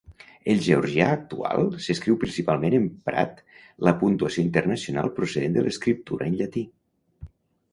[0.51, 3.43] El georgià actual s'escriu principalment emprat
[3.89, 6.65] la puntuació internacional procedent de l'escriptura en llatí.